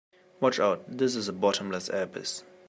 Watch 0.39 0.59
out, 0.59 0.83
this 0.97 1.15
is 1.15 1.27
a 1.27 1.31
bottomless 1.31 1.87
abyss! 1.87 2.41